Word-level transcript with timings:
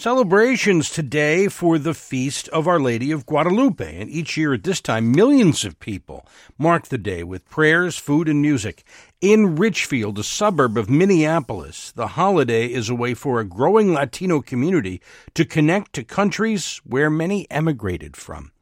Celebrations 0.00 0.88
today 0.88 1.46
for 1.48 1.78
the 1.78 1.92
Feast 1.92 2.48
of 2.48 2.66
Our 2.66 2.80
Lady 2.80 3.10
of 3.12 3.26
Guadalupe, 3.26 4.00
and 4.00 4.08
each 4.08 4.34
year 4.34 4.54
at 4.54 4.62
this 4.62 4.80
time, 4.80 5.12
millions 5.12 5.62
of 5.62 5.78
people 5.78 6.26
mark 6.56 6.86
the 6.86 6.96
day 6.96 7.22
with 7.22 7.46
prayers, 7.50 7.98
food, 7.98 8.26
and 8.26 8.40
music. 8.40 8.82
In 9.20 9.56
Richfield, 9.56 10.18
a 10.18 10.24
suburb 10.24 10.78
of 10.78 10.88
Minneapolis, 10.88 11.92
the 11.92 12.06
holiday 12.06 12.64
is 12.64 12.88
a 12.88 12.94
way 12.94 13.12
for 13.12 13.40
a 13.40 13.44
growing 13.44 13.92
Latino 13.92 14.40
community 14.40 15.02
to 15.34 15.44
connect 15.44 15.92
to 15.92 16.02
countries 16.02 16.80
where 16.86 17.10
many 17.10 17.46
emigrated 17.50 18.16
from. 18.16 18.52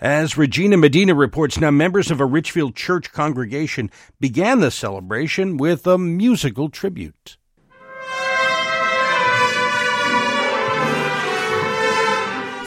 As 0.00 0.36
Regina 0.36 0.76
Medina 0.76 1.14
reports, 1.14 1.60
now 1.60 1.70
members 1.70 2.10
of 2.10 2.18
a 2.18 2.26
Richfield 2.26 2.74
church 2.74 3.12
congregation 3.12 3.92
began 4.18 4.58
the 4.58 4.72
celebration 4.72 5.56
with 5.56 5.86
a 5.86 5.98
musical 5.98 6.68
tribute. 6.68 7.36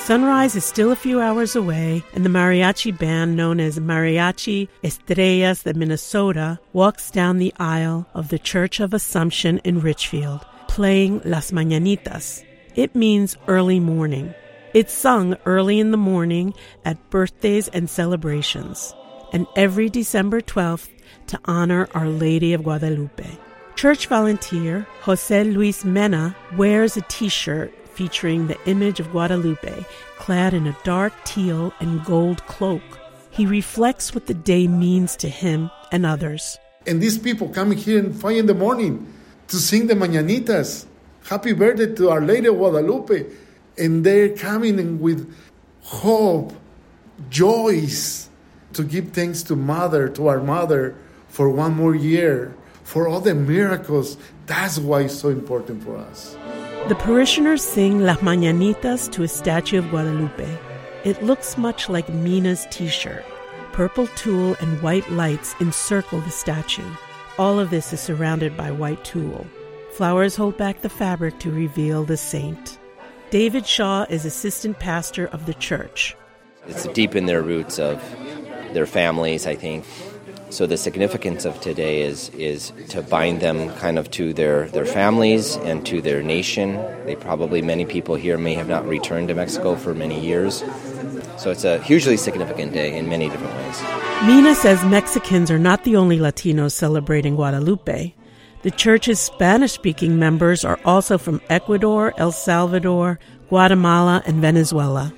Sunrise 0.03 0.53
is 0.57 0.65
still 0.65 0.91
a 0.91 0.97
few 0.97 1.21
hours 1.21 1.55
away, 1.55 2.03
and 2.13 2.25
the 2.25 2.29
mariachi 2.29 2.91
band 2.91 3.37
known 3.37 3.61
as 3.61 3.79
Mariachi 3.79 4.67
Estrellas 4.83 5.63
de 5.63 5.73
Minnesota 5.73 6.59
walks 6.73 7.09
down 7.09 7.37
the 7.37 7.53
aisle 7.57 8.05
of 8.13 8.27
the 8.27 8.37
Church 8.37 8.81
of 8.81 8.93
Assumption 8.93 9.59
in 9.59 9.79
Richfield, 9.79 10.45
playing 10.67 11.21
Las 11.23 11.51
Mañanitas. 11.51 12.43
It 12.75 12.93
means 12.95 13.37
early 13.47 13.79
morning. 13.79 14.33
It's 14.73 14.91
sung 14.91 15.37
early 15.45 15.79
in 15.79 15.91
the 15.91 15.97
morning 16.11 16.53
at 16.83 17.09
birthdays 17.09 17.69
and 17.69 17.89
celebrations, 17.89 18.93
and 19.31 19.47
every 19.55 19.89
December 19.89 20.41
12th 20.41 20.89
to 21.27 21.39
honor 21.45 21.87
Our 21.93 22.09
Lady 22.09 22.51
of 22.51 22.63
Guadalupe. 22.63 23.37
Church 23.77 24.07
volunteer 24.07 24.85
Jose 25.03 25.45
Luis 25.45 25.85
Mena 25.85 26.35
wears 26.57 26.97
a 26.97 27.01
t 27.03 27.29
shirt 27.29 27.73
featuring 27.93 28.47
the 28.47 28.57
image 28.65 28.99
of 28.99 29.11
Guadalupe, 29.11 29.85
clad 30.17 30.53
in 30.53 30.67
a 30.67 30.77
dark 30.83 31.13
teal 31.25 31.73
and 31.79 32.03
gold 32.05 32.45
cloak. 32.47 32.81
He 33.31 33.45
reflects 33.45 34.13
what 34.13 34.27
the 34.27 34.33
day 34.33 34.67
means 34.67 35.15
to 35.17 35.29
him 35.29 35.71
and 35.91 36.05
others. 36.05 36.57
And 36.85 37.01
these 37.01 37.17
people 37.17 37.49
coming 37.49 37.77
here 37.77 38.05
at 38.05 38.13
5 38.13 38.31
in 38.37 38.45
the 38.45 38.53
morning 38.53 39.11
to 39.47 39.55
sing 39.57 39.87
the 39.87 39.95
mañanitas. 39.95 40.85
Happy 41.25 41.53
birthday 41.53 41.93
to 41.95 42.09
Our 42.09 42.21
Lady 42.21 42.47
of 42.47 42.55
Guadalupe. 42.55 43.25
And 43.77 44.03
they're 44.03 44.29
coming 44.29 44.99
with 44.99 45.33
hope, 45.81 46.53
joys, 47.29 48.29
to 48.73 48.83
give 48.83 49.11
thanks 49.11 49.43
to 49.43 49.55
Mother, 49.55 50.09
to 50.09 50.27
our 50.27 50.41
Mother, 50.41 50.95
for 51.27 51.49
one 51.49 51.73
more 51.73 51.95
year, 51.95 52.55
for 52.83 53.07
all 53.07 53.21
the 53.21 53.33
miracles. 53.33 54.17
That's 54.45 54.77
why 54.77 55.01
it's 55.01 55.15
so 55.15 55.29
important 55.29 55.83
for 55.83 55.97
us. 55.97 56.35
The 56.89 56.95
parishioners 56.95 57.63
sing 57.63 58.01
Las 58.01 58.19
Mañanitas 58.19 59.09
to 59.13 59.23
a 59.23 59.27
statue 59.29 59.79
of 59.79 59.89
Guadalupe. 59.89 60.59
It 61.05 61.23
looks 61.23 61.57
much 61.57 61.87
like 61.87 62.09
Mena's 62.09 62.67
t 62.71 62.89
shirt. 62.89 63.23
Purple 63.71 64.07
tulle 64.17 64.57
and 64.59 64.81
white 64.81 65.09
lights 65.09 65.55
encircle 65.61 66.19
the 66.19 66.29
statue. 66.29 66.89
All 67.39 67.57
of 67.57 67.69
this 67.69 67.93
is 67.93 68.01
surrounded 68.01 68.57
by 68.57 68.69
white 68.69 69.01
tulle. 69.05 69.47
Flowers 69.93 70.35
hold 70.35 70.57
back 70.57 70.81
the 70.81 70.89
fabric 70.89 71.39
to 71.39 71.51
reveal 71.51 72.03
the 72.03 72.17
saint. 72.17 72.77
David 73.29 73.65
Shaw 73.65 74.05
is 74.09 74.25
assistant 74.25 74.77
pastor 74.79 75.27
of 75.27 75.45
the 75.45 75.53
church. 75.53 76.17
It's 76.67 76.85
deep 76.87 77.15
in 77.15 77.27
their 77.27 77.41
roots 77.41 77.79
of 77.79 78.03
their 78.73 78.85
families, 78.85 79.47
I 79.47 79.55
think. 79.55 79.85
So 80.53 80.67
the 80.67 80.77
significance 80.77 81.45
of 81.45 81.59
today 81.61 82.03
is 82.03 82.29
is 82.37 82.71
to 82.89 83.01
bind 83.01 83.41
them 83.41 83.73
kind 83.77 83.97
of 83.97 84.11
to 84.11 84.35
their, 84.35 84.67
their 84.69 84.85
families 84.85 85.55
and 85.55 85.83
to 85.87 85.99
their 85.99 86.21
nation. 86.21 86.75
They 87.07 87.15
probably 87.15 87.63
many 87.63 87.85
people 87.85 88.13
here 88.13 88.37
may 88.37 88.53
have 88.53 88.67
not 88.67 88.87
returned 88.87 89.29
to 89.29 89.33
Mexico 89.33 89.75
for 89.75 89.95
many 89.95 90.23
years. 90.23 90.63
So 91.37 91.49
it's 91.49 91.63
a 91.63 91.79
hugely 91.79 92.17
significant 92.17 92.71
day 92.71 92.95
in 92.95 93.09
many 93.09 93.29
different 93.29 93.55
ways. 93.55 93.81
Mena 94.27 94.53
says 94.53 94.85
Mexicans 94.85 95.49
are 95.49 95.57
not 95.57 95.85
the 95.85 95.95
only 95.95 96.19
Latinos 96.19 96.73
celebrating 96.73 97.33
Guadalupe. 97.33 98.13
The 98.61 98.71
church's 98.71 99.19
Spanish 99.19 99.71
speaking 99.71 100.19
members 100.19 100.63
are 100.63 100.79
also 100.85 101.17
from 101.17 101.41
Ecuador, 101.49 102.13
El 102.17 102.31
Salvador, 102.31 103.17
Guatemala, 103.49 104.21
and 104.27 104.39
Venezuela. 104.39 105.15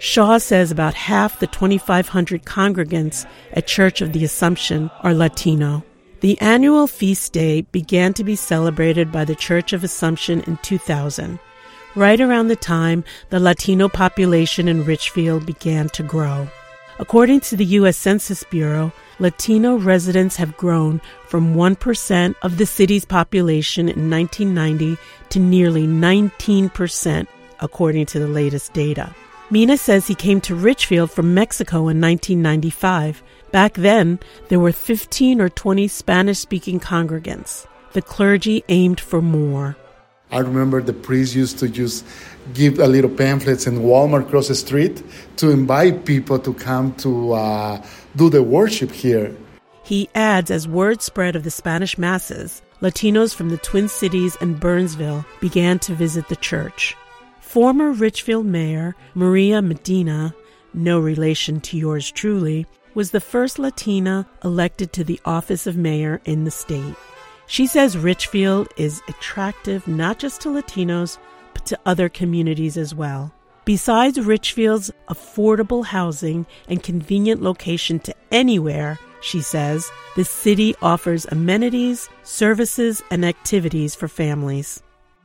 Shaw 0.00 0.38
says 0.38 0.70
about 0.70 0.94
half 0.94 1.40
the 1.40 1.48
2,500 1.48 2.44
congregants 2.44 3.26
at 3.52 3.66
Church 3.66 4.00
of 4.00 4.12
the 4.12 4.24
Assumption 4.24 4.90
are 5.02 5.12
Latino. 5.12 5.82
The 6.20 6.40
annual 6.40 6.86
feast 6.86 7.32
day 7.32 7.62
began 7.62 8.14
to 8.14 8.24
be 8.24 8.36
celebrated 8.36 9.10
by 9.10 9.24
the 9.24 9.34
Church 9.34 9.72
of 9.72 9.82
Assumption 9.82 10.40
in 10.42 10.56
2000, 10.58 11.40
right 11.96 12.20
around 12.20 12.46
the 12.46 12.56
time 12.56 13.02
the 13.30 13.40
Latino 13.40 13.88
population 13.88 14.68
in 14.68 14.84
Richfield 14.84 15.46
began 15.46 15.88
to 15.90 16.04
grow. 16.04 16.48
According 17.00 17.40
to 17.40 17.56
the 17.56 17.64
U.S. 17.64 17.96
Census 17.96 18.44
Bureau, 18.44 18.92
Latino 19.18 19.76
residents 19.76 20.36
have 20.36 20.56
grown 20.56 21.00
from 21.26 21.54
1% 21.54 22.34
of 22.42 22.56
the 22.56 22.66
city's 22.66 23.04
population 23.04 23.88
in 23.88 24.10
1990 24.10 24.96
to 25.30 25.40
nearly 25.40 25.86
19%, 25.86 27.26
according 27.60 28.06
to 28.06 28.20
the 28.20 28.28
latest 28.28 28.72
data. 28.72 29.12
Mena 29.50 29.78
says 29.78 30.06
he 30.06 30.14
came 30.14 30.42
to 30.42 30.54
Richfield 30.54 31.10
from 31.10 31.32
Mexico 31.32 31.88
in 31.88 32.00
1995. 32.00 33.22
Back 33.50 33.74
then, 33.74 34.20
there 34.48 34.60
were 34.60 34.72
15 34.72 35.40
or 35.40 35.48
20 35.48 35.88
Spanish 35.88 36.38
speaking 36.38 36.78
congregants. 36.78 37.66
The 37.92 38.02
clergy 38.02 38.62
aimed 38.68 39.00
for 39.00 39.22
more. 39.22 39.74
I 40.30 40.40
remember 40.40 40.82
the 40.82 40.92
priest 40.92 41.34
used 41.34 41.58
to 41.60 41.68
just 41.68 42.04
give 42.52 42.78
a 42.78 42.86
little 42.86 43.10
pamphlets 43.10 43.66
in 43.66 43.78
Walmart 43.78 44.26
across 44.26 44.48
the 44.48 44.54
street 44.54 45.02
to 45.36 45.50
invite 45.50 46.04
people 46.04 46.38
to 46.40 46.52
come 46.52 46.94
to 46.96 47.32
uh, 47.32 47.86
do 48.16 48.28
the 48.28 48.42
worship 48.42 48.92
here. 48.92 49.34
He 49.82 50.10
adds 50.14 50.50
as 50.50 50.68
word 50.68 51.00
spread 51.00 51.34
of 51.34 51.44
the 51.44 51.50
Spanish 51.50 51.96
masses, 51.96 52.60
Latinos 52.82 53.34
from 53.34 53.48
the 53.48 53.56
Twin 53.56 53.88
Cities 53.88 54.36
and 54.42 54.60
Burnsville 54.60 55.24
began 55.40 55.78
to 55.80 55.94
visit 55.94 56.28
the 56.28 56.36
church. 56.36 56.94
Former 57.48 57.92
Richfield 57.92 58.44
Mayor 58.44 58.94
Maria 59.14 59.62
Medina, 59.62 60.34
no 60.74 60.98
relation 60.98 61.62
to 61.62 61.78
yours 61.78 62.10
truly, 62.10 62.66
was 62.92 63.10
the 63.10 63.22
first 63.22 63.58
Latina 63.58 64.28
elected 64.44 64.92
to 64.92 65.02
the 65.02 65.18
office 65.24 65.66
of 65.66 65.74
mayor 65.74 66.20
in 66.26 66.44
the 66.44 66.50
state. 66.50 66.94
She 67.46 67.66
says 67.66 67.96
Richfield 67.96 68.68
is 68.76 69.00
attractive 69.08 69.88
not 69.88 70.18
just 70.18 70.42
to 70.42 70.50
Latinos, 70.50 71.16
but 71.54 71.64
to 71.64 71.78
other 71.86 72.10
communities 72.10 72.76
as 72.76 72.94
well. 72.94 73.32
Besides 73.64 74.20
Richfield's 74.20 74.90
affordable 75.08 75.86
housing 75.86 76.44
and 76.68 76.82
convenient 76.82 77.40
location 77.40 77.98
to 78.00 78.14
anywhere, 78.30 78.98
she 79.22 79.40
says, 79.40 79.90
the 80.16 80.24
city 80.26 80.74
offers 80.82 81.24
amenities, 81.24 82.10
services, 82.24 83.02
and 83.10 83.24
activities 83.24 83.94
for 83.94 84.06
families 84.06 84.82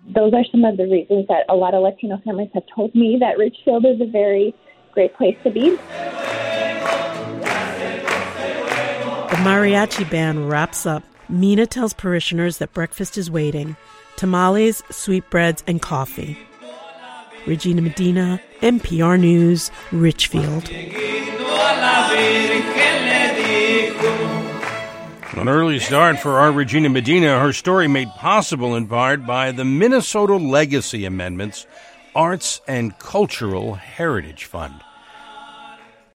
those 0.07 0.33
are 0.33 0.43
some 0.51 0.65
of 0.65 0.77
the 0.77 0.87
reasons 0.87 1.27
that 1.27 1.45
a 1.49 1.55
lot 1.55 1.73
of 1.73 1.83
Latino 1.83 2.21
families 2.25 2.49
have 2.53 2.63
told 2.73 2.93
me 2.93 3.17
that 3.19 3.37
Richfield 3.37 3.85
is 3.85 4.01
a 4.01 4.05
very 4.05 4.53
great 4.91 5.15
place 5.15 5.37
to 5.43 5.49
be. 5.49 5.71
The 9.29 9.39
mariachi 9.39 10.09
band 10.09 10.49
wraps 10.49 10.85
up. 10.85 11.03
Mena 11.29 11.65
tells 11.65 11.93
parishioners 11.93 12.57
that 12.57 12.73
breakfast 12.73 13.17
is 13.17 13.31
waiting 13.31 13.75
tamales, 14.15 14.83
sweetbreads, 14.91 15.63
and 15.65 15.81
coffee. 15.81 16.37
Regina 17.47 17.81
Medina, 17.81 18.39
NPR 18.61 19.19
News, 19.19 19.71
Richfield. 19.91 20.69
An 25.35 25.49
early 25.49 25.79
start 25.79 26.19
for 26.19 26.39
our 26.39 26.51
Regina 26.51 26.89
Medina, 26.89 27.39
her 27.39 27.51
story 27.53 27.87
made 27.87 28.07
possible 28.09 28.75
in 28.75 28.87
part 28.87 29.25
by 29.25 29.51
the 29.51 29.65
Minnesota 29.65 30.35
Legacy 30.35 31.05
Amendments 31.05 31.65
Arts 32.15 32.61
and 32.67 32.97
Cultural 32.99 33.73
Heritage 33.73 34.45
Fund. 34.45 34.75